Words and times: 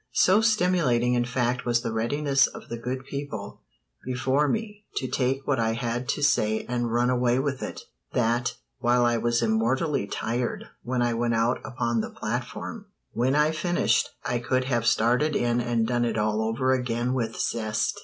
So 0.13 0.41
stimulating 0.41 1.13
in 1.13 1.25
fact 1.25 1.63
was 1.63 1.83
the 1.83 1.93
readiness 1.93 2.47
of 2.47 2.69
the 2.69 2.77
good 2.79 3.05
people 3.05 3.61
before 4.03 4.47
me 4.47 4.83
to 4.95 5.07
take 5.07 5.45
what 5.45 5.59
I 5.59 5.73
had 5.73 6.09
to 6.09 6.23
say 6.23 6.65
and 6.67 6.91
run 6.91 7.11
away 7.11 7.37
with 7.37 7.61
it, 7.61 7.81
that, 8.13 8.55
while 8.79 9.05
I 9.05 9.17
was 9.17 9.43
immortally 9.43 10.07
tired 10.07 10.65
when 10.81 11.03
I 11.03 11.13
went 11.13 11.35
out 11.35 11.59
upon 11.63 12.01
the 12.01 12.09
platform, 12.09 12.87
when 13.11 13.35
I 13.35 13.51
finished 13.51 14.09
I 14.25 14.39
could 14.39 14.63
have 14.63 14.87
started 14.87 15.35
in 15.35 15.59
and 15.61 15.85
done 15.85 16.03
it 16.03 16.17
all 16.17 16.41
over 16.41 16.71
again 16.71 17.13
with 17.13 17.39
zest. 17.39 17.99